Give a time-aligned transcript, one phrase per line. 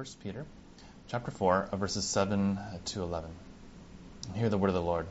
[0.00, 0.46] 1 Peter
[1.08, 3.28] chapter 4, verses 7 to 11.
[4.34, 5.06] Hear the word of the Lord.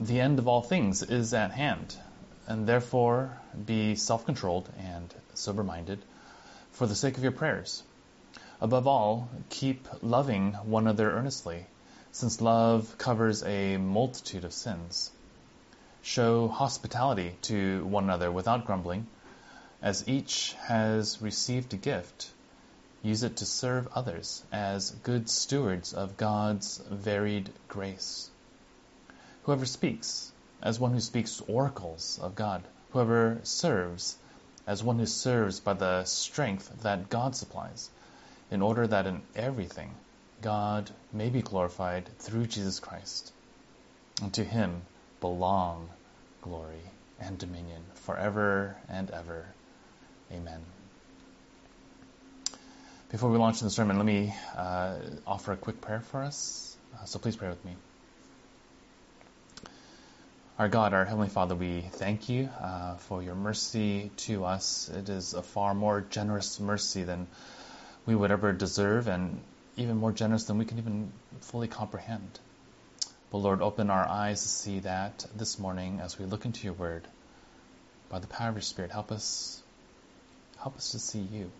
[0.00, 1.96] The end of all things is at hand,
[2.48, 6.00] and therefore be self controlled and sober minded
[6.72, 7.84] for the sake of your prayers.
[8.60, 11.64] Above all, keep loving one another earnestly,
[12.10, 15.12] since love covers a multitude of sins.
[16.02, 19.06] Show hospitality to one another without grumbling.
[19.84, 22.30] As each has received a gift,
[23.02, 28.30] use it to serve others as good stewards of God's varied grace.
[29.42, 32.62] Whoever speaks, as one who speaks oracles of God.
[32.92, 34.16] Whoever serves,
[34.66, 37.90] as one who serves by the strength that God supplies,
[38.50, 39.94] in order that in everything
[40.40, 43.34] God may be glorified through Jesus Christ.
[44.22, 44.80] And to him
[45.20, 45.90] belong
[46.40, 46.90] glory
[47.20, 49.44] and dominion forever and ever.
[50.32, 50.60] Amen.
[53.10, 54.96] Before we launch the sermon, let me uh,
[55.26, 56.76] offer a quick prayer for us.
[56.94, 57.76] Uh, so please pray with me.
[60.58, 64.88] Our God, our Heavenly Father, we thank you uh, for your mercy to us.
[64.88, 67.26] It is a far more generous mercy than
[68.06, 69.40] we would ever deserve, and
[69.76, 72.38] even more generous than we can even fully comprehend.
[73.30, 76.74] But Lord, open our eyes to see that this morning as we look into your
[76.74, 77.02] word.
[78.08, 79.60] By the power of your Spirit, help us
[80.64, 81.50] help us to see you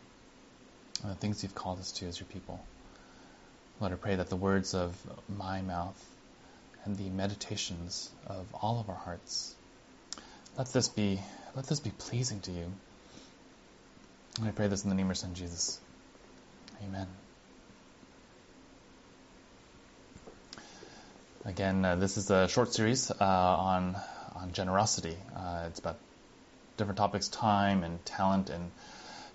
[1.02, 2.58] and the things you've called us to as your people.
[3.78, 4.96] Lord, I pray that the words of
[5.28, 6.02] my mouth
[6.84, 9.54] and the meditations of all of our hearts,
[10.56, 11.20] let this be
[11.54, 12.72] let this be pleasing to you.
[14.38, 15.78] And I pray this in the name of your Son Jesus.
[16.82, 17.06] Amen.
[21.44, 23.96] Again, uh, this is a short series uh, on
[24.34, 25.18] on generosity.
[25.36, 25.98] Uh, it's about
[26.78, 28.70] different topics: time and talent and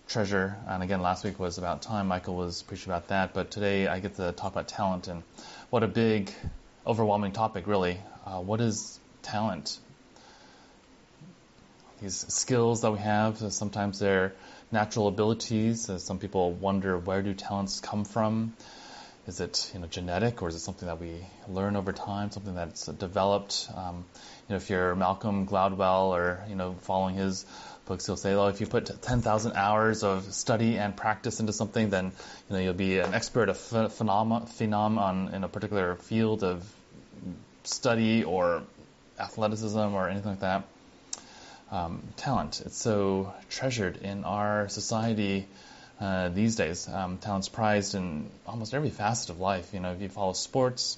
[0.09, 0.57] treasure.
[0.67, 2.07] And again, last week was about time.
[2.07, 3.33] Michael was preaching about that.
[3.33, 5.21] But today I get to talk about talent and
[5.69, 6.33] what a big,
[6.85, 7.99] overwhelming topic, really.
[8.25, 9.77] Uh, what is talent?
[12.01, 14.33] These skills that we have, sometimes they're
[14.71, 15.89] natural abilities.
[16.01, 18.55] Some people wonder where do talents come from?
[19.29, 21.13] Is it you know genetic or is it something that we
[21.47, 23.69] learn over time, something that's developed?
[23.75, 24.03] Um,
[24.47, 27.45] you know, if you're Malcolm Gladwell or you know following his
[27.85, 31.91] books, he'll say, well, if you put 10,000 hours of study and practice into something,
[31.91, 36.43] then you know you'll be an expert, a phenom, phenom on in a particular field
[36.43, 36.67] of
[37.65, 38.63] study or
[39.19, 40.63] athleticism or anything like that.
[41.71, 45.47] Um, talent, it's so treasured in our society
[45.99, 46.87] uh, these days.
[46.87, 49.73] Um, talent's prized in almost every facet of life.
[49.73, 50.97] You know, if you follow sports,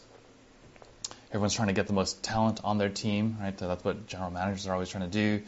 [1.29, 3.57] everyone's trying to get the most talent on their team, right?
[3.57, 5.44] That's what general managers are always trying to do.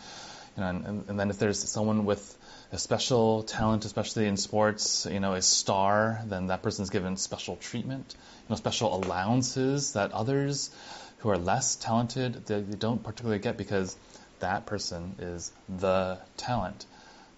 [0.56, 2.38] You know, and, and then if there's someone with
[2.72, 7.56] a special talent, especially in sports, you know, a star, then that person's given special
[7.56, 10.72] treatment, you know, special allowances that others
[11.20, 13.96] who are less talented they, they don't particularly get because
[14.40, 16.86] that person is the talent,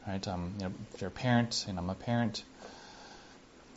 [0.07, 0.27] right?
[0.27, 2.43] Um, you know, if you're a parent, and I'm a parent.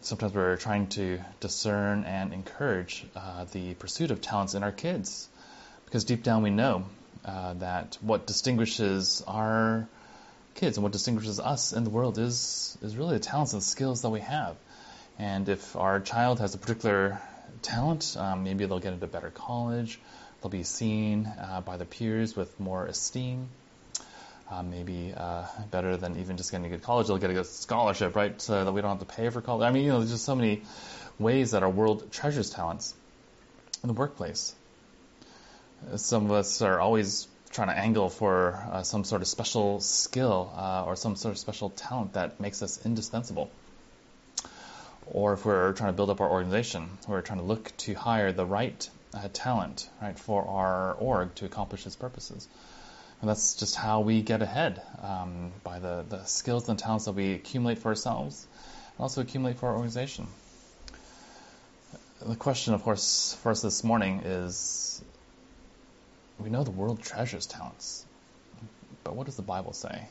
[0.00, 5.28] Sometimes we're trying to discern and encourage uh, the pursuit of talents in our kids,
[5.84, 6.84] because deep down we know
[7.24, 9.88] uh, that what distinguishes our
[10.54, 14.02] kids and what distinguishes us in the world is is really the talents and skills
[14.02, 14.56] that we have.
[15.18, 17.20] And if our child has a particular
[17.62, 19.98] talent, um, maybe they'll get into better college.
[20.40, 23.48] They'll be seen uh, by their peers with more esteem.
[24.50, 27.44] Uh, maybe uh, better than even just getting a good college, they'll get a good
[27.44, 28.40] scholarship, right?
[28.40, 29.66] So that we don't have to pay for college.
[29.66, 30.62] I mean, you know, there's just so many
[31.18, 32.94] ways that our world treasures talents
[33.82, 34.54] in the workplace
[35.96, 40.52] some of us are always trying to angle for uh, some sort of special skill
[40.56, 43.50] uh, or some sort of special talent that makes us indispensable.
[45.06, 48.32] Or if we're trying to build up our organization, we're trying to look to hire
[48.32, 52.46] the right uh, talent, right, for our org to accomplish its purposes.
[53.20, 57.12] And that's just how we get ahead um, by the, the skills and talents that
[57.12, 58.46] we accumulate for ourselves
[58.96, 60.28] and also accumulate for our organization.
[62.24, 65.02] The question, of course, for us this morning is
[66.38, 68.04] we know the world treasures talents,
[69.02, 70.06] but what does the Bible say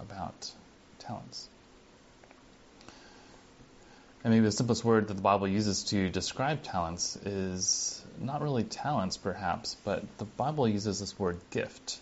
[0.00, 0.50] about
[0.98, 1.48] talents?
[4.22, 8.64] And maybe the simplest word that the Bible uses to describe talents is not really
[8.64, 12.00] talents, perhaps, but the Bible uses this word gift.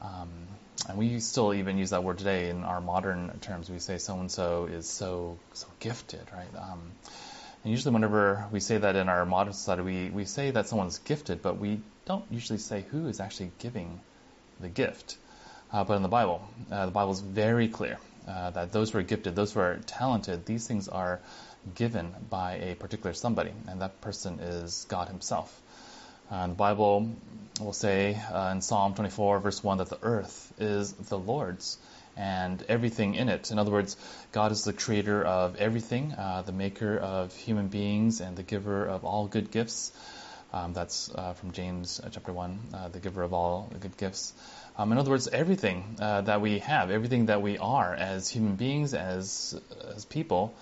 [0.00, 0.30] Um,
[0.88, 3.70] and we still even use that word today in our modern terms.
[3.70, 6.54] We say so and so is so so gifted, right?
[6.56, 6.92] Um,
[7.64, 10.98] and usually, whenever we say that in our modern society, we, we say that someone's
[10.98, 14.00] gifted, but we don't usually say who is actually giving
[14.60, 15.16] the gift.
[15.72, 18.98] Uh, but in the Bible, uh, the Bible is very clear uh, that those who
[18.98, 21.20] are gifted, those who are talented, these things are
[21.74, 25.60] given by a particular somebody, and that person is God Himself.
[26.28, 27.08] Uh, the Bible
[27.60, 31.78] will say uh, in Psalm 24, verse 1, that the earth is the Lord's
[32.16, 33.52] and everything in it.
[33.52, 33.96] In other words,
[34.32, 38.86] God is the creator of everything, uh, the maker of human beings, and the giver
[38.86, 39.92] of all good gifts.
[40.52, 44.32] Um, that's uh, from James uh, chapter 1, uh, the giver of all good gifts.
[44.76, 48.94] Um, in other words, everything that we have, everything that we are as human beings,
[48.94, 49.60] as,
[49.94, 50.54] as people,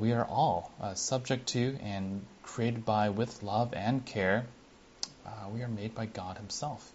[0.00, 4.46] we are all subject to and created by with love and care
[5.26, 6.90] uh, we are made by God Himself.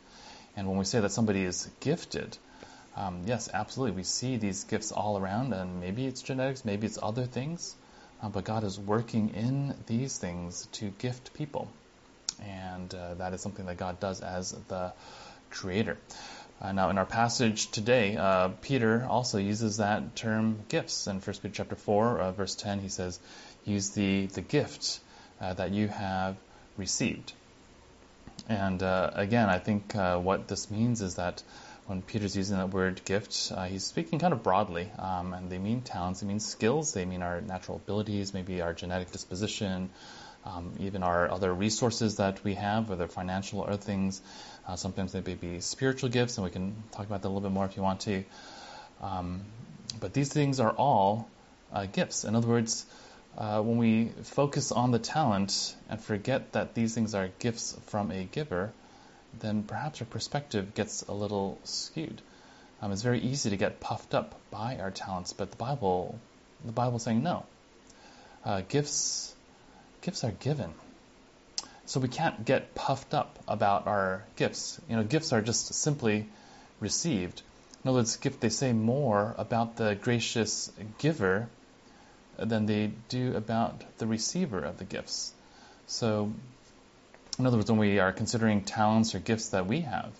[0.55, 2.37] And when we say that somebody is gifted,
[2.95, 6.97] um, yes, absolutely, we see these gifts all around, and maybe it's genetics, maybe it's
[7.01, 7.75] other things,
[8.23, 11.69] uh, but God is working in these things to gift people.
[12.43, 14.93] And uh, that is something that God does as the
[15.51, 15.97] creator.
[16.59, 21.05] Uh, now, in our passage today, uh, Peter also uses that term gifts.
[21.05, 23.19] In 1 Peter chapter 4, uh, verse 10, he says,
[23.63, 24.99] use the, the gift
[25.39, 26.35] uh, that you have
[26.75, 27.33] received.
[28.47, 31.43] And uh, again, I think uh, what this means is that
[31.85, 34.89] when Peter's using that word gift, uh, he's speaking kind of broadly.
[34.97, 38.73] Um, and they mean talents, they mean skills, they mean our natural abilities, maybe our
[38.73, 39.89] genetic disposition,
[40.45, 44.21] um, even our other resources that we have, whether financial or things.
[44.67, 47.41] Uh, sometimes they may be spiritual gifts, and we can talk about that a little
[47.41, 48.23] bit more if you want to.
[49.01, 49.41] Um,
[49.99, 51.29] but these things are all
[51.73, 52.23] uh, gifts.
[52.23, 52.85] In other words,
[53.37, 58.09] uh, when we focus on the talent and forget that these things are gifts from
[58.11, 58.71] a giver,
[59.39, 62.21] then perhaps our perspective gets a little skewed.
[62.81, 66.19] Um, it's very easy to get puffed up by our talents, but the Bible,
[66.65, 67.45] the Bible saying no.
[68.43, 69.35] Uh, gifts,
[70.01, 70.73] gifts are given,
[71.85, 74.79] so we can't get puffed up about our gifts.
[74.89, 76.27] You know, gifts are just simply
[76.79, 77.41] received.
[77.83, 81.49] In other words, gift they say more about the gracious giver
[82.37, 85.33] than they do about the receiver of the gifts.
[85.87, 86.31] So,
[87.39, 90.11] in other words, when we are considering talents or gifts that we have,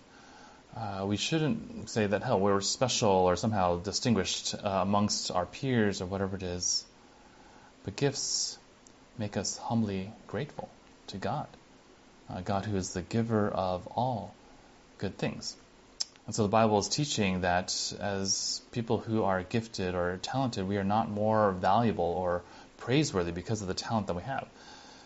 [0.75, 6.01] uh, we shouldn't say that, hell, we're special or somehow distinguished uh, amongst our peers
[6.01, 6.85] or whatever it is.
[7.83, 8.57] But gifts
[9.17, 10.69] make us humbly grateful
[11.07, 11.47] to God,
[12.29, 14.33] uh, God who is the giver of all
[14.99, 15.55] good things.
[16.27, 20.75] And so the Bible is teaching that as people who are gifted or talented, we
[20.75, 22.43] are not more valuable or
[22.75, 24.45] praiseworthy because of the talent that we have.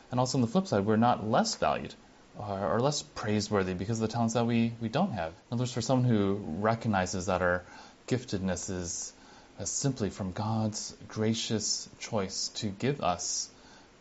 [0.09, 1.93] And also on the flip side, we're not less valued
[2.39, 5.29] or, less praiseworthy because of the talents that we, we don't have.
[5.29, 7.61] In other words, for someone who recognizes that our
[8.07, 9.13] giftedness is
[9.59, 13.47] uh, simply from God's gracious choice to give us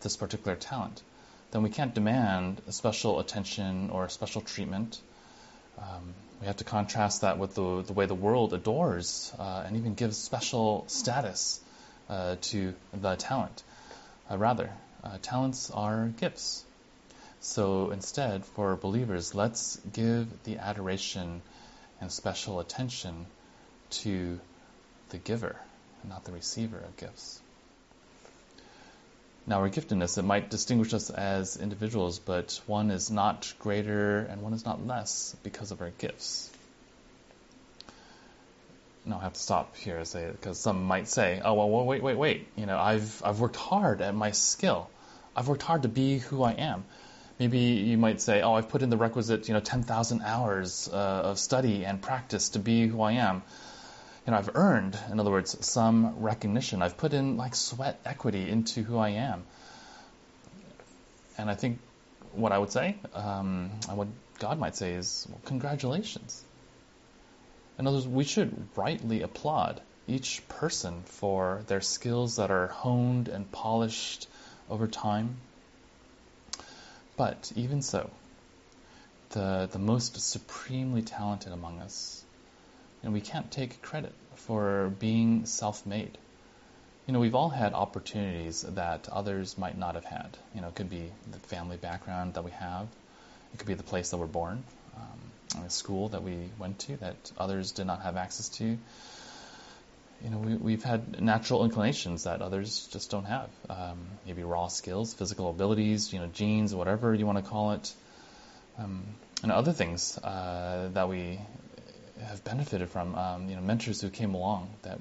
[0.01, 1.03] this particular talent,
[1.51, 4.99] then we can't demand special attention or special treatment.
[5.79, 9.77] Um, we have to contrast that with the, the way the world adores uh, and
[9.77, 11.61] even gives special status
[12.09, 13.63] uh, to the talent.
[14.31, 14.71] Uh, rather,
[15.05, 16.65] uh, talents are gifts.
[17.41, 21.43] So instead, for believers, let's give the adoration
[22.01, 23.27] and special attention
[23.91, 24.41] to
[25.11, 25.57] the giver
[26.09, 27.41] not the receiver of gifts.
[29.51, 34.43] Now, our giftedness, it might distinguish us as individuals, but one is not greater and
[34.43, 36.49] one is not less because of our gifts.
[39.05, 42.47] Now, I have to stop here because some might say, "Oh well, wait, wait, wait.
[42.55, 44.89] You know, I've I've worked hard at my skill.
[45.35, 46.85] I've worked hard to be who I am."
[47.41, 51.23] Maybe you might say, "Oh, I've put in the requisite, you know, 10,000 hours uh,
[51.25, 53.43] of study and practice to be who I am."
[54.31, 56.83] You know, I've earned, in other words, some recognition.
[56.83, 59.43] I've put in like sweat equity into who I am.
[61.37, 61.81] And I think
[62.33, 64.07] what I would say, um, and what
[64.39, 66.45] God might say is, well, congratulations.
[67.77, 73.27] In other words, we should rightly applaud each person for their skills that are honed
[73.27, 74.29] and polished
[74.71, 75.39] over time.
[77.17, 78.11] But even so,
[79.31, 82.23] the, the most supremely talented among us
[83.03, 86.17] and we can't take credit for being self made.
[87.07, 90.37] You know, we've all had opportunities that others might not have had.
[90.55, 92.87] You know, it could be the family background that we have,
[93.53, 94.63] it could be the place that we're born,
[94.97, 98.79] um, a school that we went to that others did not have access to.
[100.23, 103.49] You know, we, have had natural inclinations that others just don't have.
[103.71, 107.93] Um, maybe raw skills, physical abilities, you know, genes, whatever you want to call it.
[108.79, 109.03] Um,
[109.43, 111.41] and other things uh, that we
[112.27, 113.15] have benefited from.
[113.15, 114.99] Um, you know, mentors who came along that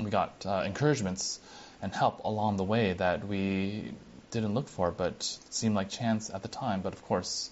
[0.00, 1.40] we got uh, encouragements
[1.82, 3.92] and help along the way that we
[4.30, 6.82] didn't look for, but seemed like chance at the time.
[6.82, 7.50] But of course,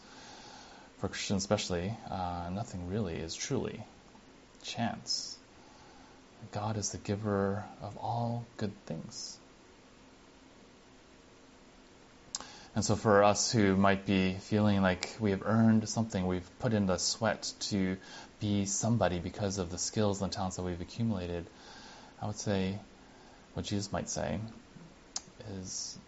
[0.99, 3.85] for Christians especially, uh, nothing really is truly
[4.62, 5.37] chance.
[6.52, 9.38] God is the giver of all good things.
[12.76, 16.75] And so for us who might be feeling like we have earned something, we've put
[16.75, 17.97] in the sweat to
[18.38, 21.47] be somebody because of the skills and talents that we've accumulated,
[22.21, 22.78] I would say
[23.54, 24.38] what Jesus might say
[25.59, 25.99] is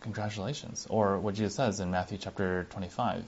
[0.00, 0.84] congratulations.
[0.90, 3.22] Or what Jesus says in Matthew chapter 25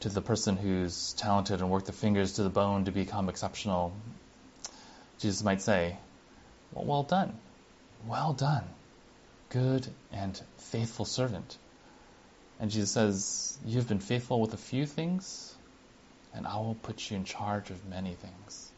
[0.00, 3.90] to the person who's talented and worked their fingers to the bone to become exceptional,
[5.18, 5.96] Jesus might say,
[6.74, 7.32] well, well done.
[8.06, 8.64] Well done.
[9.48, 11.56] Good and faithful servant.
[12.62, 15.52] And Jesus says, You've been faithful with a few things,
[16.32, 18.70] and I will put you in charge of many things.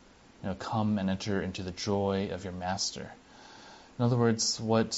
[0.42, 3.12] You know, come and enter into the joy of your master.
[3.98, 4.92] In other words, what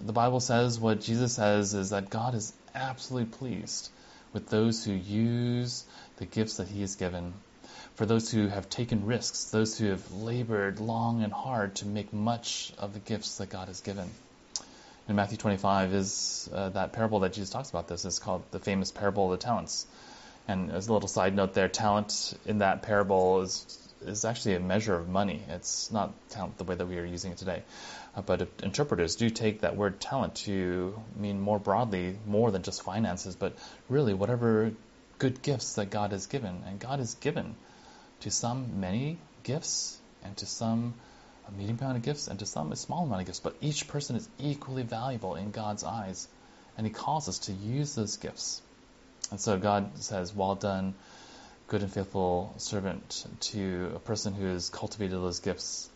[0.00, 3.88] the Bible says, what Jesus says, is that God is absolutely pleased
[4.32, 5.84] with those who use
[6.16, 7.34] the gifts that He has given.
[7.94, 12.12] For those who have taken risks, those who have labored long and hard to make
[12.12, 14.10] much of the gifts that God has given
[15.08, 17.88] in Matthew 25 is uh, that parable that Jesus talks about.
[17.88, 19.86] This is called the famous parable of the talents.
[20.48, 24.60] And as a little side note there, talent in that parable is is actually a
[24.60, 25.42] measure of money.
[25.48, 27.62] It's not talent the way that we are using it today.
[28.14, 32.82] Uh, but interpreters do take that word talent to mean more broadly, more than just
[32.82, 33.56] finances, but
[33.88, 34.72] really whatever
[35.18, 36.62] good gifts that God has given.
[36.66, 37.54] And God has given
[38.20, 40.94] to some many gifts and to some
[41.48, 43.88] a medium amount of gifts and to some a small amount of gifts, but each
[43.88, 46.28] person is equally valuable in God's eyes,
[46.76, 48.62] and He calls us to use those gifts.
[49.30, 50.94] And so God says, Well done,
[51.68, 55.88] good and faithful servant, to a person who has cultivated those gifts,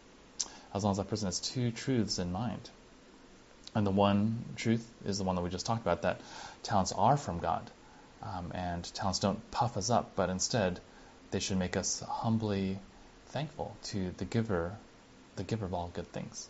[0.74, 2.70] as long as that person has two truths in mind.
[3.74, 6.20] And the one truth is the one that we just talked about that
[6.62, 7.70] talents are from God.
[8.22, 10.80] Um, and talents don't puff us up, but instead
[11.30, 12.78] they should make us humbly
[13.26, 14.76] thankful to the giver
[15.38, 16.48] the giver of all good things.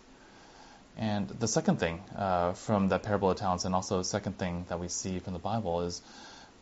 [0.97, 4.65] And the second thing uh, from the parable of talents, and also the second thing
[4.69, 6.03] that we see from the Bible, is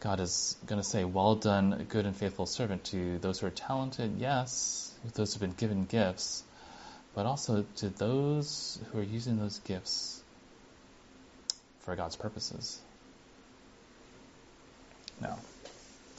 [0.00, 3.50] God is going to say, Well done, good and faithful servant, to those who are
[3.50, 6.42] talented, yes, those who have been given gifts,
[7.14, 10.22] but also to those who are using those gifts
[11.80, 12.78] for God's purposes.
[15.18, 15.38] Now,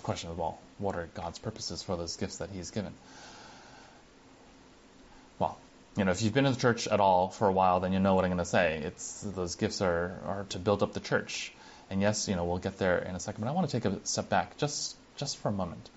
[0.01, 2.93] question of all, what are God's purposes for those gifts that He's given?
[5.97, 7.99] You know, if you've been in the church at all for a while, then you
[7.99, 8.83] know what I'm going to say.
[8.83, 11.51] It's those gifts are, are to build up the church.
[11.89, 13.91] And yes, you know, we'll get there in a second, but I want to take
[13.91, 15.89] a step back just just for a moment.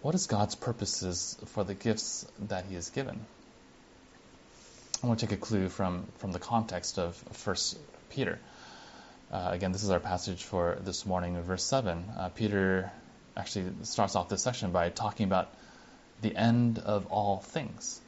[0.00, 3.20] What is God's purposes for the gifts that He has given?
[5.02, 8.38] I want to take a clue from from the context of First Peter.
[9.30, 12.04] Uh, again, this is our passage for this morning, verse seven.
[12.16, 12.90] Uh, Peter
[13.36, 15.52] actually starts off this section by talking about
[16.22, 18.00] the end of all things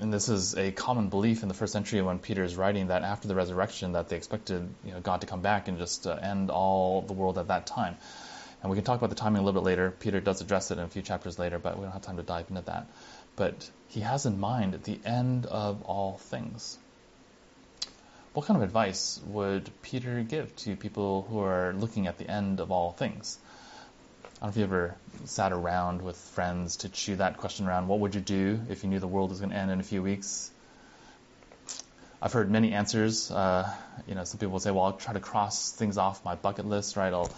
[0.00, 3.02] and this is a common belief in the first century when Peter is writing that
[3.02, 6.18] after the resurrection that they expected you know, God to come back and just uh,
[6.20, 7.96] end all the world at that time.
[8.62, 9.90] And we can talk about the timing a little bit later.
[9.90, 12.22] Peter does address it in a few chapters later, but we don't have time to
[12.22, 12.86] dive into that.
[13.36, 16.78] But he has in mind the end of all things.
[18.32, 22.58] What kind of advice would Peter give to people who are looking at the end
[22.58, 23.38] of all things?
[24.44, 27.88] I don't know if you ever sat around with friends to chew that question around.
[27.88, 29.82] What would you do if you knew the world was going to end in a
[29.82, 30.50] few weeks?
[32.20, 33.30] I've heard many answers.
[33.30, 33.72] Uh,
[34.06, 36.66] you know, some people will say, "Well, I'll try to cross things off my bucket
[36.66, 37.10] list, right?
[37.10, 37.32] I'll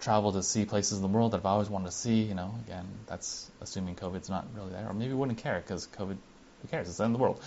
[0.00, 2.52] travel to see places in the world that I've always wanted to see." You know,
[2.66, 6.16] again, that's assuming COVID's not really there, or maybe wouldn't care because COVID,
[6.62, 6.88] who cares?
[6.88, 7.40] It's the end of the world.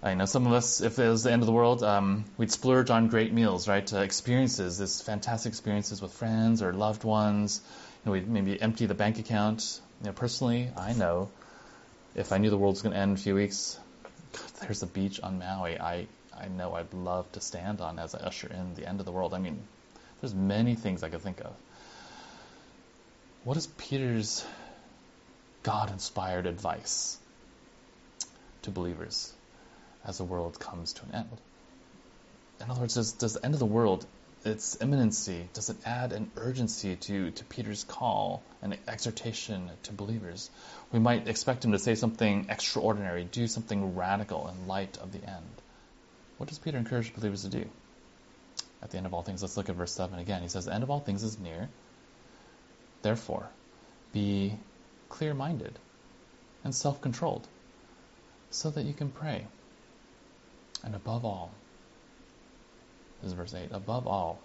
[0.00, 2.52] I know some of us, if it was the end of the world, um, we'd
[2.52, 3.92] splurge on great meals, right?
[3.92, 7.62] Uh, experiences, this fantastic experiences with friends or loved ones
[8.08, 9.80] know, we maybe empty the bank account.
[10.00, 11.30] You know, personally, I know
[12.14, 13.78] if I knew the world was going to end in a few weeks,
[14.32, 15.78] God, there's a beach on Maui.
[15.78, 19.06] I I know I'd love to stand on as I usher in the end of
[19.06, 19.34] the world.
[19.34, 19.58] I mean,
[20.20, 21.52] there's many things I could think of.
[23.44, 24.44] What is Peter's
[25.62, 27.18] God-inspired advice
[28.62, 29.32] to believers
[30.04, 31.38] as the world comes to an end?
[32.60, 34.06] In other words, does, does the end of the world
[34.48, 40.50] its imminency, does it add an urgency to, to Peter's call and exhortation to believers?
[40.92, 45.24] We might expect him to say something extraordinary, do something radical in light of the
[45.24, 45.62] end.
[46.38, 47.64] What does Peter encourage believers to do?
[48.82, 50.42] At the end of all things, let's look at verse 7 again.
[50.42, 51.68] He says, The end of all things is near.
[53.02, 53.48] Therefore,
[54.12, 54.56] be
[55.08, 55.78] clear minded
[56.64, 57.46] and self controlled
[58.50, 59.46] so that you can pray.
[60.84, 61.50] And above all,
[63.22, 63.70] this is verse 8.
[63.72, 64.38] Above all,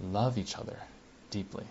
[0.00, 0.78] love each other
[1.30, 1.64] deeply.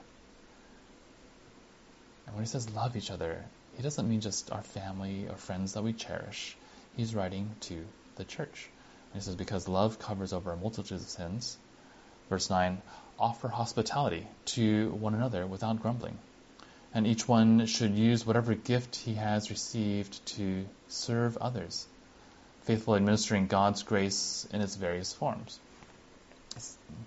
[2.25, 3.43] And when he says love each other,
[3.77, 6.55] he doesn't mean just our family or friends that we cherish.
[6.95, 8.69] he's writing to the church.
[9.13, 11.57] And he says, Because love covers over a multitude of sins.
[12.29, 12.81] Verse 9,
[13.19, 16.17] offer hospitality to one another without grumbling.
[16.93, 21.87] And each one should use whatever gift he has received to serve others,
[22.63, 25.59] faithfully administering God's grace in its various forms.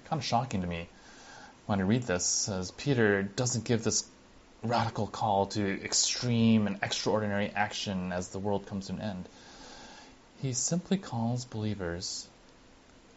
[0.04, 0.88] Kind of shocking to me
[1.66, 4.04] when I read this, as Peter doesn't give this
[4.62, 9.28] radical call to extreme and extraordinary action as the world comes to an end.
[10.42, 12.26] He simply calls believers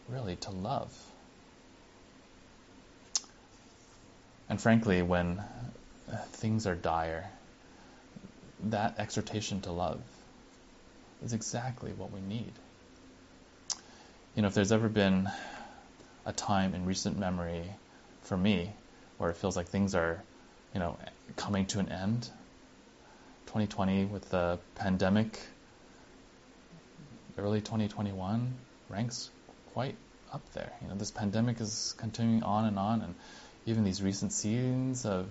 [0.08, 0.92] really to love.
[4.48, 5.42] And frankly, when
[6.32, 7.30] things are dire,
[8.64, 10.00] that exhortation to love
[11.24, 12.52] is exactly what we need.
[14.34, 15.30] You know, if there's ever been
[16.26, 17.64] a time in recent memory
[18.22, 18.72] for me
[19.18, 20.22] where it feels like things are,
[20.74, 20.96] you know,
[21.36, 22.28] coming to an end,
[23.46, 25.38] 2020 with the pandemic,
[27.38, 28.54] early 2021
[28.88, 29.30] ranks
[29.72, 29.96] quite
[30.32, 30.72] up there.
[30.82, 33.14] You know, this pandemic is continuing on and on, and
[33.66, 35.26] even these recent scenes of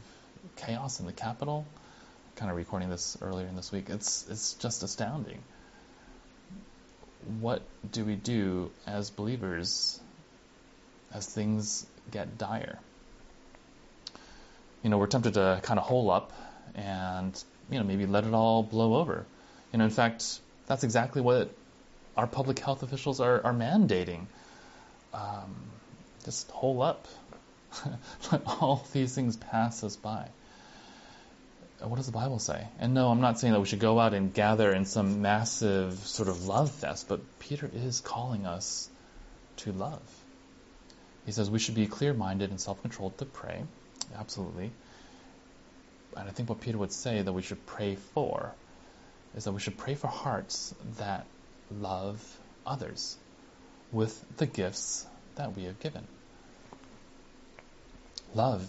[0.56, 1.66] chaos in the Capitol,
[2.36, 5.40] kind of recording this earlier in this week, it's it's just astounding.
[7.40, 10.00] What do we do as believers
[11.14, 12.80] as things get dire?
[14.84, 16.32] You know, we're tempted to kind of hole up
[16.76, 19.26] and you know maybe let it all blow over.
[19.72, 21.52] You know, in fact, that's exactly what
[22.18, 24.26] our public health officials are, are mandating.
[25.14, 25.56] Um,
[26.26, 27.08] just hole up.
[28.32, 30.28] Let all these things pass us by.
[31.82, 32.68] What does the Bible say?
[32.80, 35.94] And no, I'm not saying that we should go out and gather in some massive
[36.00, 38.90] sort of love fest, but Peter is calling us
[39.58, 40.02] to love.
[41.30, 43.62] He says we should be clear minded and self controlled to pray.
[44.18, 44.72] Absolutely.
[46.18, 48.52] And I think what Peter would say that we should pray for
[49.36, 51.28] is that we should pray for hearts that
[51.70, 52.20] love
[52.66, 53.16] others
[53.92, 55.06] with the gifts
[55.36, 56.08] that we have given.
[58.34, 58.68] Love,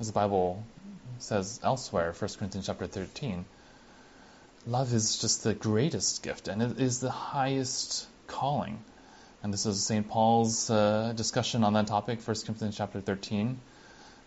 [0.00, 0.64] as the Bible
[1.20, 3.44] says elsewhere, 1 Corinthians chapter 13,
[4.66, 8.82] love is just the greatest gift and it is the highest calling.
[9.44, 10.08] And this is St.
[10.08, 13.60] Paul's uh, discussion on that topic, 1 Corinthians chapter 13.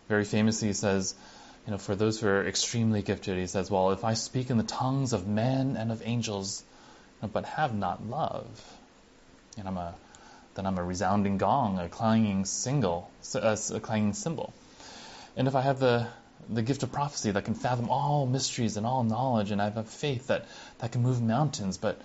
[0.08, 1.16] Very famously, he says,
[1.66, 4.58] you know, for those who are extremely gifted, he says, well, if I speak in
[4.58, 6.64] the tongues of men and of angels,
[7.34, 8.64] but have not love,
[9.58, 9.96] and I'm a,
[10.54, 14.54] then I'm a resounding gong, a clanging single, a clanging cymbal.
[15.36, 16.08] And if I have the
[16.48, 19.78] the gift of prophecy that can fathom all mysteries and all knowledge, and I have
[19.78, 20.46] a faith that,
[20.78, 22.00] that can move mountains, but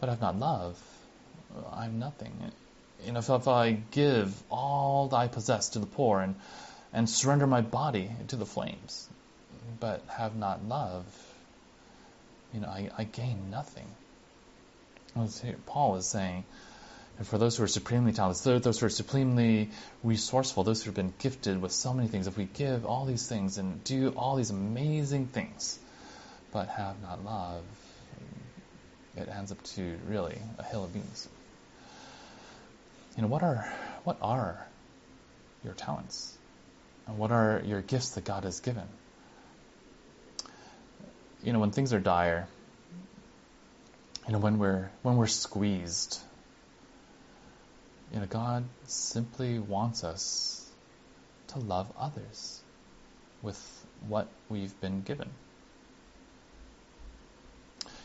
[0.00, 0.76] but I've not love,
[1.72, 2.32] I'm nothing.
[3.04, 6.34] You know, if, I give all that I possess to the poor and
[6.92, 9.08] and surrender my body to the flames,
[9.78, 11.04] but have not love,
[12.52, 13.86] you know, I, I gain nothing.
[15.66, 16.44] Paul is saying,
[17.18, 19.70] and for those who are supremely talented, those who are supremely
[20.02, 23.28] resourceful, those who have been gifted with so many things, if we give all these
[23.28, 25.78] things and do all these amazing things,
[26.52, 27.62] but have not love,
[29.16, 31.28] it ends up to really a hill of beans.
[33.16, 33.72] You know, what are
[34.04, 34.66] what are
[35.64, 36.36] your talents?
[37.06, 38.86] And what are your gifts that God has given?
[41.42, 42.46] You know, when things are dire,
[44.26, 46.18] you know, when we're when we're squeezed,
[48.12, 50.68] you know, God simply wants us
[51.48, 52.60] to love others
[53.42, 53.58] with
[54.06, 55.30] what we've been given.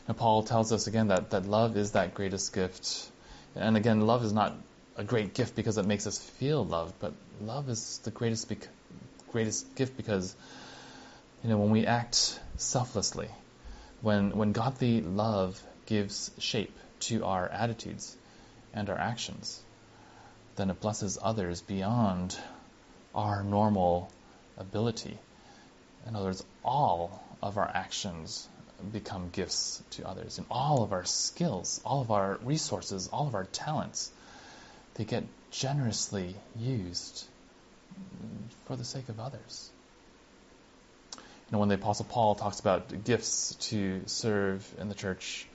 [0.08, 3.10] Now, Paul tells us again that, that love is that greatest gift.
[3.56, 4.56] And again, love is not
[4.98, 8.68] a great gift because it makes us feel loved, but love is the greatest bec-
[9.32, 10.36] greatest gift because
[11.44, 13.28] you know when we act selflessly,
[14.02, 18.16] when when godly love gives shape to our attitudes
[18.74, 19.62] and our actions,
[20.56, 22.38] then it blesses others beyond
[23.14, 24.10] our normal
[24.58, 25.18] ability.
[26.08, 28.48] In other words, all of our actions
[28.92, 33.36] become gifts to others, and all of our skills, all of our resources, all of
[33.36, 34.12] our talents,
[34.96, 37.26] they get generously used
[38.66, 39.70] for the sake of others.
[41.18, 45.48] You know, when the Apostle Paul talks about gifts to serve in the church,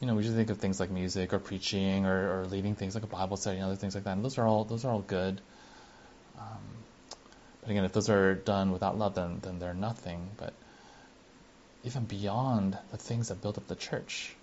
[0.00, 2.94] you know, we usually think of things like music or preaching or, or leading things
[2.94, 4.12] like a Bible study and other things like that.
[4.12, 5.40] And those are all those are all good.
[6.38, 6.62] Um,
[7.62, 10.28] but again, if those are done without love, then then they're nothing.
[10.36, 10.52] But
[11.82, 14.35] even beyond the things that build up the church,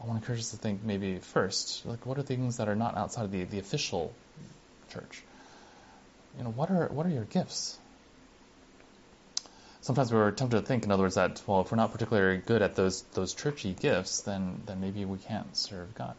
[0.00, 2.76] I want to encourage us to think maybe first, like what are things that are
[2.76, 4.12] not outside of the, the official
[4.90, 5.22] church?
[6.36, 7.78] You know, what are what are your gifts?
[9.88, 12.60] sometimes we're tempted to think, in other words, that well, if we're not particularly good
[12.60, 16.14] at those those churchy gifts, then then maybe we can't serve God.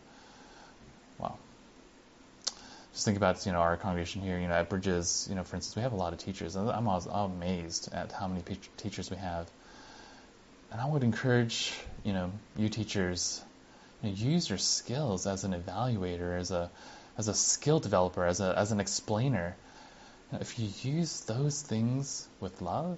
[1.19, 1.37] Well,
[2.93, 4.39] just think about you know our congregation here.
[4.39, 6.55] You know, at Bridges, you know, for instance, we have a lot of teachers.
[6.55, 8.41] I'm, always, amazed at how many
[8.77, 9.47] teachers we have.
[10.71, 11.71] And I would encourage
[12.03, 13.41] you know you teachers,
[14.01, 16.69] you know, use your skills as an evaluator, as a
[17.17, 19.55] as a skill developer, as a as an explainer.
[20.31, 22.97] If you use those things with love,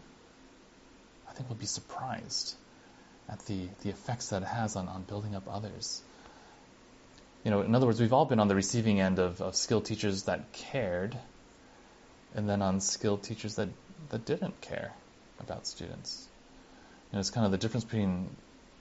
[1.29, 2.55] I think we'll be surprised
[3.29, 6.01] at the, the effects that it has on, on building up others.
[7.45, 9.85] You know, in other words, we've all been on the receiving end of, of skilled
[9.85, 11.17] teachers that cared,
[12.35, 13.69] and then on skilled teachers that,
[14.09, 14.91] that didn't care
[15.39, 16.27] about students.
[17.11, 18.29] You know, it's kind of the difference between,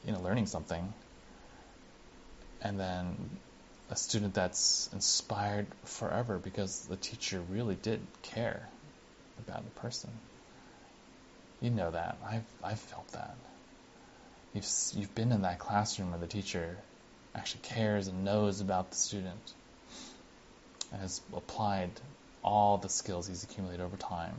[0.05, 0.93] you know, learning something
[2.63, 3.17] and then
[3.91, 8.69] a student that's inspired forever because the teacher really did care
[9.47, 10.11] about the person.
[11.61, 12.19] You know that.
[12.25, 13.35] I've, I've felt that.
[14.55, 16.77] You've, you've been in that classroom where the teacher
[17.35, 19.55] actually cares and knows about the student
[20.93, 21.91] and has applied
[22.43, 24.35] all the skills he's accumulated over time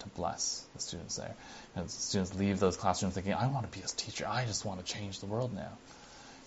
[0.00, 1.34] to bless the students there.
[1.76, 4.26] And the students leave those classrooms thinking, I want to be a teacher.
[4.28, 5.72] I just want to change the world now.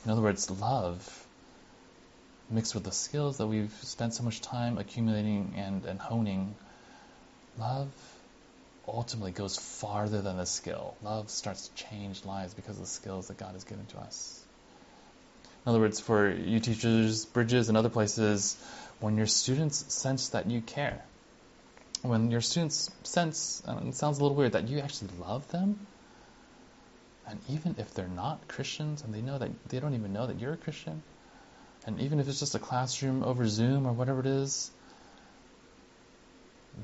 [0.05, 1.27] In other words, love
[2.49, 6.53] mixed with the skills that we've spent so much time accumulating and, and honing,
[7.57, 7.89] love
[8.87, 10.95] ultimately goes farther than the skill.
[11.03, 14.43] Love starts to change lives because of the skills that God has given to us.
[15.65, 18.55] In other words, for you teachers, bridges, and other places,
[18.99, 21.01] when your students sense that you care,
[22.03, 25.87] when your students sense, and it sounds a little weird, that you actually love them,
[27.27, 30.39] and even if they're not Christians and they know that they don't even know that
[30.39, 31.01] you're a Christian,
[31.85, 34.71] and even if it's just a classroom over Zoom or whatever it is,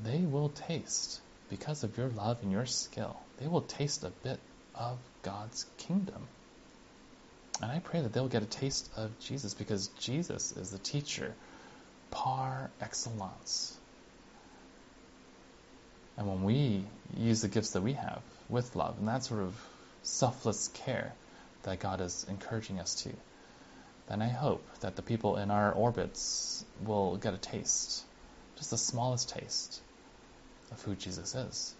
[0.04, 4.40] they will taste because of your love and your skill, they will taste a bit
[4.74, 6.26] of God's kingdom.
[7.60, 11.34] And I pray that they'll get a taste of Jesus because Jesus is the teacher
[12.10, 13.76] par excellence.
[16.16, 16.84] And when we
[17.16, 19.54] use the gifts that we have with love and that sort of
[20.02, 21.12] selfless care
[21.62, 23.10] that God is encouraging us to,
[24.08, 28.02] then I hope that the people in our orbits will get a taste,
[28.56, 29.80] just the smallest taste
[30.70, 31.74] of who Jesus is.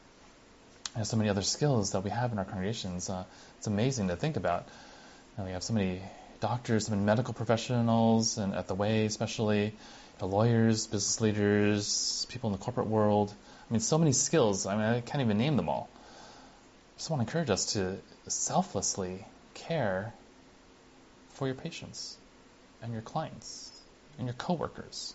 [0.94, 3.08] And so many other skills that we have in our congregations.
[3.08, 3.24] Uh,
[3.58, 4.66] it's amazing to think about.
[4.66, 6.02] You know, we have so many
[6.40, 9.72] doctors, so many medical professionals, and at the way, especially you
[10.20, 13.32] know, lawyers, business leaders, people in the corporate world.
[13.68, 14.66] I mean, so many skills.
[14.66, 15.88] I mean, I can't even name them all.
[15.94, 17.96] I just want to encourage us to
[18.30, 20.12] selflessly care
[21.30, 22.16] for your patients
[22.82, 23.70] and your clients
[24.18, 25.14] and your coworkers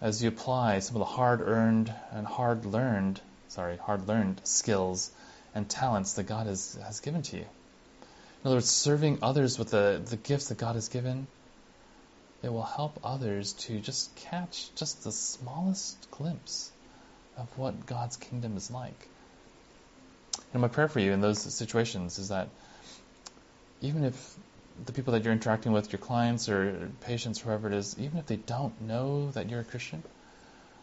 [0.00, 5.10] as you apply some of the hard earned and hard learned, sorry, hard learned skills
[5.54, 7.42] and talents that God has, has given to you.
[7.42, 11.26] In other words, serving others with the, the gifts that God has given,
[12.42, 16.72] it will help others to just catch just the smallest glimpse
[17.36, 19.08] of what God's kingdom is like.
[20.52, 22.48] And my prayer for you in those situations is that
[23.80, 24.36] even if
[24.84, 28.26] the people that you're interacting with, your clients or patients, whoever it is, even if
[28.26, 30.02] they don't know that you're a Christian,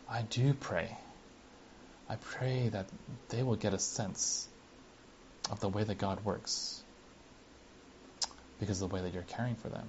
[0.10, 0.96] I do pray.
[2.10, 2.86] I pray that
[3.30, 4.48] they will get a sense
[5.52, 6.82] of the way that God works
[8.60, 9.88] because of the way that you're caring for them.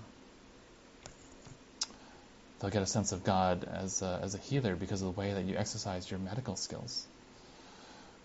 [2.61, 5.33] They'll get a sense of God as a, as a healer because of the way
[5.33, 7.07] that you exercise your medical skills.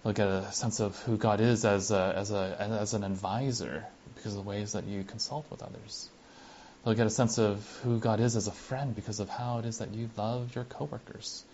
[0.04, 3.86] They'll get a sense of who God is as a, as a, as an advisor
[4.16, 6.10] because of the ways that you consult with others.
[6.84, 9.66] They'll get a sense of who God is as a friend because of how it
[9.66, 11.46] is that you love your coworkers.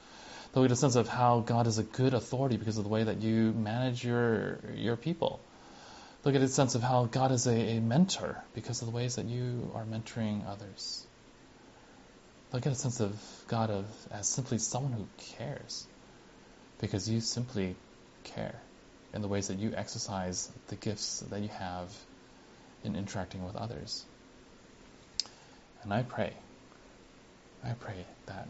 [0.52, 3.04] They'll get a sense of how God is a good authority because of the way
[3.04, 5.40] that you manage your your people.
[6.24, 9.16] They'll get a sense of how God is a, a mentor because of the ways
[9.18, 11.06] that you are mentoring others.
[12.52, 13.16] They'll get a sense of
[13.48, 15.08] God of, as simply someone who
[15.38, 15.86] cares
[16.82, 17.76] because you simply
[18.36, 18.56] care
[19.14, 21.90] in the ways that you exercise the gifts that you have
[22.84, 24.06] in interacting with others.
[25.84, 26.34] And I pray,
[27.64, 28.48] I pray that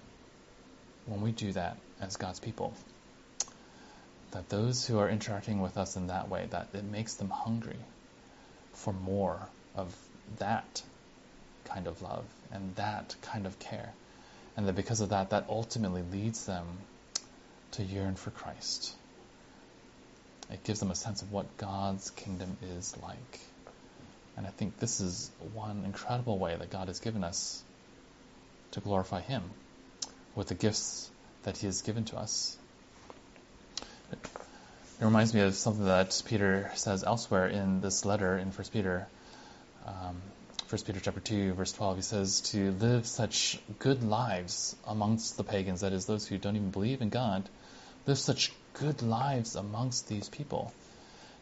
[1.06, 2.74] when we do that as God's people,
[4.32, 7.80] that those who are interacting with us in that way, that it makes them hungry
[8.74, 9.39] for more
[9.76, 9.96] of
[10.38, 10.82] that
[11.65, 13.92] kind of love and that kind of care.
[14.58, 16.65] And that because of that, that ultimately leads them
[17.72, 18.94] to yearn for Christ.
[20.52, 23.40] It gives them a sense of what God's kingdom is like.
[24.36, 27.62] And I think this is one incredible way that God has given us
[28.72, 29.44] to glorify Him
[30.36, 31.10] with the gifts
[31.44, 32.58] that He has given to us.
[34.12, 39.08] It reminds me of something that Peter says elsewhere in this letter in 1 Peter.
[39.86, 40.22] Um,
[40.70, 45.44] 1 Peter chapter 2, verse 12, he says to live such good lives amongst the
[45.44, 47.50] pagans, that is, those who don't even believe in God,
[48.06, 50.74] live such good lives amongst these people,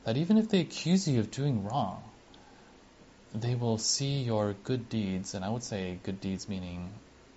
[0.04, 2.04] that even if they accuse you of doing wrong,
[3.34, 6.90] they will see your good deeds, and I would say good deeds meaning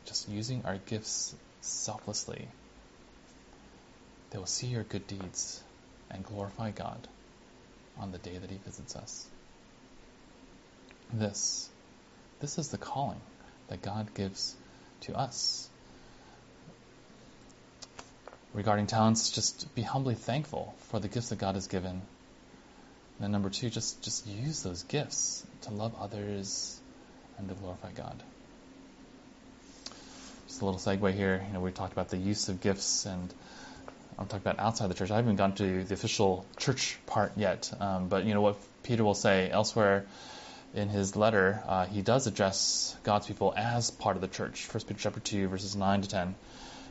[0.06, 2.48] just using our gifts selflessly.
[4.30, 5.62] They will see your good deeds
[6.10, 7.08] and glorify God
[7.98, 9.26] on the day that He visits us.
[11.12, 11.68] This
[12.40, 13.20] this is the calling
[13.68, 14.54] that God gives
[15.02, 15.69] to us.
[18.52, 21.92] Regarding talents, just be humbly thankful for the gifts that God has given.
[21.92, 22.02] And
[23.20, 26.80] then number two, just, just use those gifts to love others
[27.38, 28.22] and to glorify God.
[30.48, 31.44] Just a little segue here.
[31.46, 33.32] You know, we talked about the use of gifts, and
[34.18, 35.10] I'm talking about outside the church.
[35.10, 39.04] I haven't gone to the official church part yet, um, but you know what Peter
[39.04, 40.06] will say elsewhere
[40.74, 44.64] in his letter, uh, he does address God's people as part of the church.
[44.66, 46.34] First Peter chapter 2, verses 9 to 10.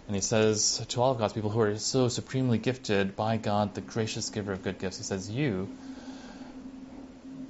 [0.10, 3.76] And he says to all of God's people who are so supremely gifted by God,
[3.76, 5.70] the gracious giver of good gifts, he says, You,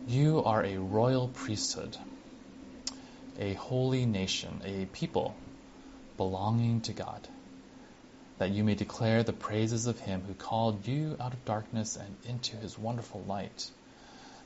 [0.06, 1.96] you are a royal priesthood,
[3.40, 5.38] a holy nation, a people
[6.18, 7.26] belonging to God,
[8.40, 12.14] that you may declare the praises of him who called you out of darkness and
[12.28, 13.72] into his wonderful light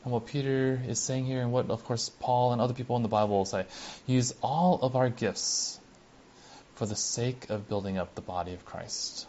[0.04, 3.04] and what Peter is saying here, and what, of course, Paul and other people in
[3.04, 3.66] the Bible will say.
[4.06, 5.80] Use all of our gifts
[6.76, 9.28] for the sake of building up the body of Christ.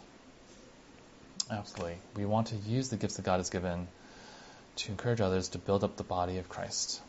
[1.49, 1.97] Absolutely.
[2.15, 3.87] We want to use the gifts that God has given
[4.77, 7.01] to encourage others to build up the body of Christ.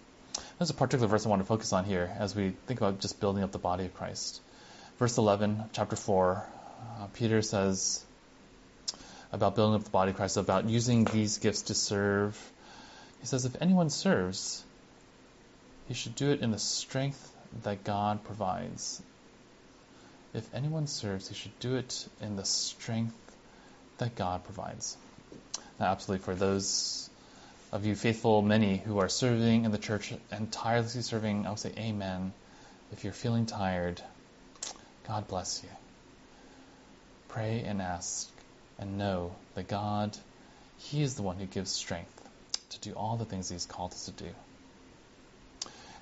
[0.58, 3.18] There's a particular verse I want to focus on here as we think about just
[3.20, 4.40] building up the body of Christ.
[4.98, 6.46] Verse 11, chapter 4,
[7.00, 8.04] uh, Peter says
[9.32, 12.38] about building up the body of Christ, about using these gifts to serve
[13.20, 14.64] he says, if anyone serves,
[15.88, 19.02] he should do it in the strength that God provides.
[20.34, 23.14] If anyone serves, he should do it in the strength
[23.98, 24.96] that God provides.
[25.78, 27.08] Now, absolutely, for those
[27.72, 31.58] of you faithful many who are serving in the church and tirelessly serving, I would
[31.58, 32.32] say amen.
[32.92, 34.00] If you're feeling tired,
[35.08, 35.68] God bless you.
[37.28, 38.28] Pray and ask
[38.78, 40.16] and know that God,
[40.78, 42.22] He is the one who gives strength
[42.70, 44.30] to do all the things He's called us to do.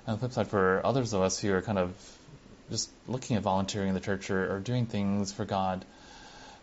[0.07, 1.93] And the flip side, for others of us who are kind of
[2.69, 5.85] just looking at volunteering in the church or, or doing things for God,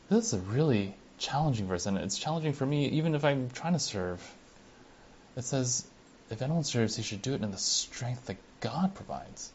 [0.08, 3.74] this is a really challenging verse, and it's challenging for me even if I'm trying
[3.74, 4.20] to serve.
[5.36, 5.86] It says,
[6.30, 9.50] if anyone serves, he should do it in the strength that God provides.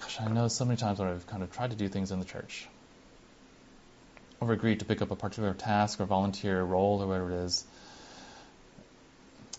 [0.00, 2.18] Gosh, I know so many times when I've kind of tried to do things in
[2.18, 2.68] the church,
[4.40, 7.64] or agreed to pick up a particular task or volunteer role or whatever it is,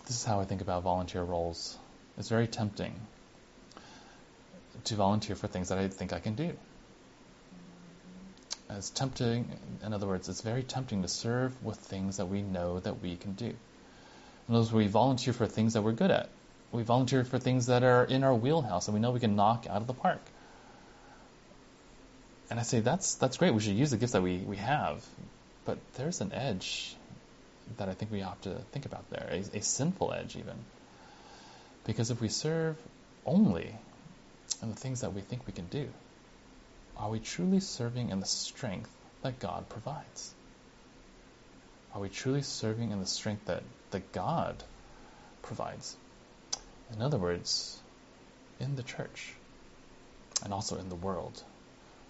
[0.05, 1.77] this is how I think about volunteer roles.
[2.17, 2.93] It's very tempting
[4.85, 6.53] to volunteer for things that I think I can do.
[8.69, 9.51] It's tempting,
[9.85, 13.15] in other words, it's very tempting to serve with things that we know that we
[13.15, 13.45] can do.
[13.45, 13.55] In
[14.49, 16.29] other words, we volunteer for things that we're good at.
[16.71, 19.67] We volunteer for things that are in our wheelhouse and we know we can knock
[19.69, 20.21] out of the park.
[22.49, 23.53] And I say that's that's great.
[23.53, 25.05] We should use the gifts that we, we have.
[25.65, 26.95] But there's an edge
[27.77, 30.55] that I think we have to think about there, a, a sinful edge even.
[31.85, 32.75] Because if we serve
[33.25, 33.73] only
[34.63, 35.89] in the things that we think we can do,
[36.97, 38.89] are we truly serving in the strength
[39.21, 40.33] that God provides?
[41.93, 44.63] Are we truly serving in the strength that, that God
[45.43, 45.95] provides?
[46.93, 47.79] In other words,
[48.59, 49.33] in the church
[50.43, 51.43] and also in the world,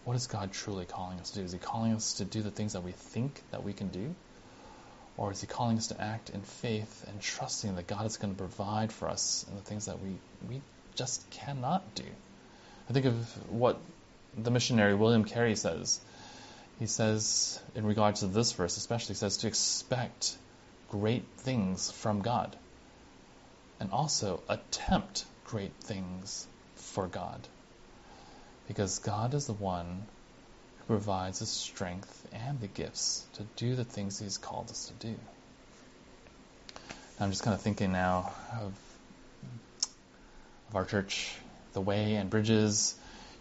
[0.06, 1.46] what is God truly calling us to do?
[1.46, 4.13] Is He calling us to do the things that we think that we can do?
[5.16, 8.34] Or is he calling us to act in faith and trusting that God is going
[8.34, 10.18] to provide for us in the things that we,
[10.50, 10.62] we
[10.96, 12.06] just cannot do?
[12.89, 13.80] I think of what
[14.38, 16.00] the missionary William Carey says.
[16.80, 20.36] He says, in regards to this verse especially, says to expect
[20.89, 22.56] great things from God
[23.80, 27.48] and also attempt great things for God.
[28.67, 30.04] Because God is the one
[30.80, 35.08] who provides the strength and the gifts to do the things He's called us to
[35.08, 35.15] do.
[37.19, 38.74] I'm just kind of thinking now of,
[40.69, 41.36] of our church,
[41.73, 42.95] the way and bridges.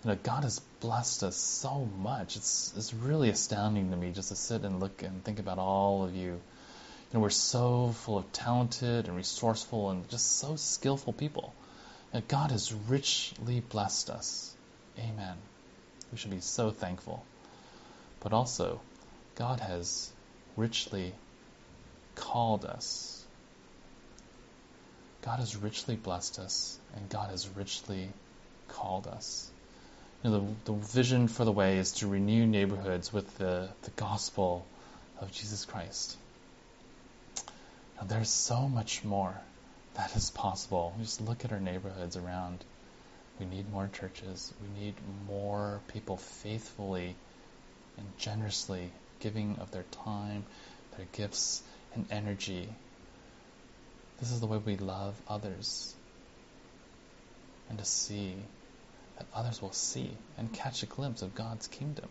[0.04, 2.36] You know, God has blessed us so much.
[2.36, 6.04] It's it's really astounding to me just to sit and look and think about all
[6.04, 6.32] of you.
[6.32, 6.40] You
[7.14, 11.54] know, we're so full of talented and resourceful and just so skillful people.
[12.28, 14.54] God has richly blessed us.
[14.98, 15.36] Amen.
[16.10, 17.24] We should be so thankful
[18.22, 18.80] but also
[19.34, 20.12] God has
[20.56, 21.12] richly
[22.14, 23.21] called us.
[25.22, 28.08] God has richly blessed us, and God has richly
[28.68, 29.48] called us.
[30.22, 33.90] You know, the, the vision for the way is to renew neighborhoods with the, the
[33.92, 34.66] gospel
[35.20, 36.16] of Jesus Christ.
[37.96, 39.34] Now, there's so much more
[39.94, 40.94] that is possible.
[41.00, 42.64] Just look at our neighborhoods around.
[43.38, 44.52] We need more churches.
[44.60, 44.94] We need
[45.26, 47.14] more people faithfully
[47.96, 50.44] and generously giving of their time,
[50.96, 51.62] their gifts,
[51.94, 52.68] and energy.
[54.20, 55.94] This is the way we love others.
[57.68, 58.34] And to see
[59.18, 62.08] that others will see and catch a glimpse of God's kingdom.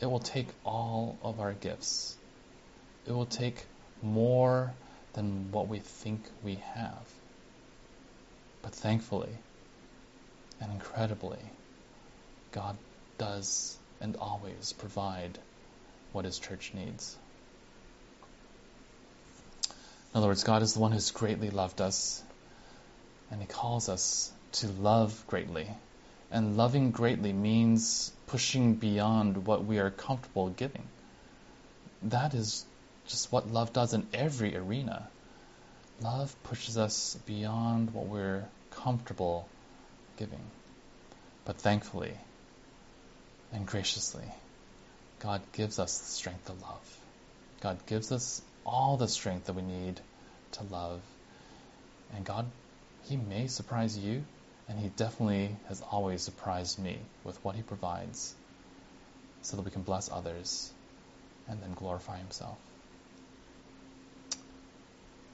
[0.00, 2.16] It will take all of our gifts.
[3.06, 3.64] It will take
[4.02, 4.72] more
[5.14, 7.08] than what we think we have.
[8.62, 9.30] But thankfully
[10.60, 11.38] and incredibly,
[12.52, 12.76] God
[13.18, 15.38] does and always provide
[16.12, 17.16] what His church needs.
[20.14, 22.22] In other words, God is the one who's greatly loved us,
[23.32, 25.68] and He calls us to love greatly.
[26.30, 30.84] And loving greatly means pushing beyond what we are comfortable giving.
[32.02, 32.64] That is
[33.08, 35.08] just what love does in every arena.
[36.00, 39.48] Love pushes us beyond what we're comfortable
[40.16, 40.42] giving.
[41.44, 42.14] But thankfully
[43.52, 44.24] and graciously,
[45.18, 46.98] God gives us the strength to love.
[47.60, 50.00] God gives us all the strength that we need
[50.52, 51.00] to love.
[52.14, 52.46] And God,
[53.04, 54.24] He may surprise you,
[54.68, 58.34] and He definitely has always surprised me with what He provides
[59.42, 60.72] so that we can bless others
[61.48, 62.56] and then glorify Himself.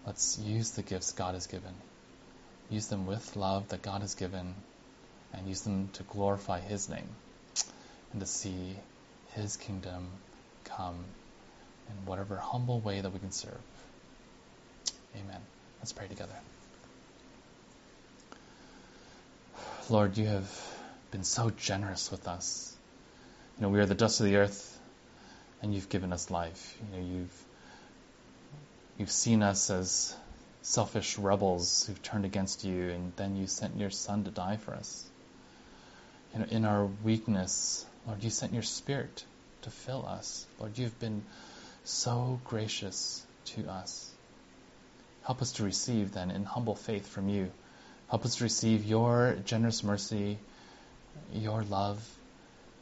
[0.06, 1.74] Let's use the gifts God has given.
[2.70, 4.54] Use them with love that God has given
[5.32, 7.08] and use them to glorify His name
[8.12, 8.76] and to see
[9.34, 10.08] His kingdom
[10.64, 11.04] come
[11.90, 13.60] in whatever humble way that we can serve.
[15.16, 15.40] Amen.
[15.80, 16.34] Let's pray together.
[19.88, 20.48] Lord, you have
[21.10, 22.76] been so generous with us.
[23.56, 24.78] You know, we are the dust of the earth,
[25.62, 26.78] and you've given us life.
[26.80, 27.44] You know, you've
[28.98, 30.14] you've seen us as
[30.62, 34.74] selfish rebels who've turned against you, and then you sent your Son to die for
[34.74, 35.08] us.
[36.32, 39.24] You know, in our weakness, Lord, you sent your Spirit
[39.62, 40.46] to fill us.
[40.58, 41.24] Lord, you've been
[41.84, 44.10] so gracious to us.
[45.24, 47.50] Help us to receive then in humble faith from you.
[48.08, 50.38] Help us to receive your generous mercy,
[51.32, 52.02] your love,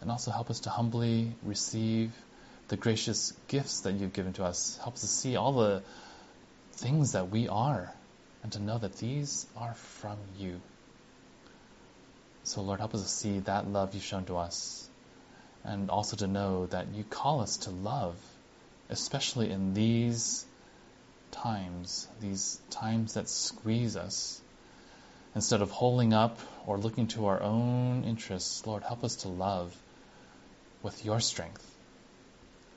[0.01, 2.13] and also help us to humbly receive
[2.69, 4.79] the gracious gifts that you've given to us.
[4.83, 5.83] Help us to see all the
[6.73, 7.93] things that we are
[8.43, 10.61] and to know that these are from you.
[12.45, 14.89] So, Lord, help us to see that love you've shown to us
[15.65, 18.17] and also to know that you call us to love,
[18.91, 20.45] especially in these
[21.31, 24.41] times, these times that squeeze us.
[25.35, 29.77] Instead of holding up or looking to our own interests, Lord, help us to love
[30.83, 31.65] with your strength.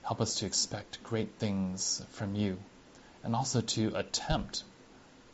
[0.03, 2.57] Help us to expect great things from you
[3.23, 4.63] and also to attempt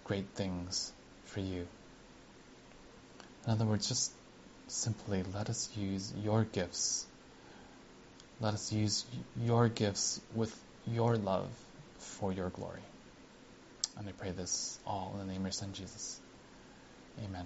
[0.03, 0.91] great things
[1.25, 1.67] for you.
[3.45, 4.11] In other words, just
[4.67, 7.05] simply let us use your gifts.
[8.39, 9.05] Let us use
[9.41, 10.53] your gifts with
[10.87, 11.49] your love
[11.99, 12.81] for your glory.
[13.97, 16.19] And I pray this all in the name of your Son, Jesus.
[17.23, 17.45] Amen.